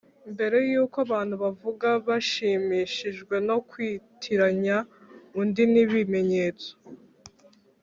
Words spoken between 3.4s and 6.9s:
no kwitiranya undi n'ibimenyetso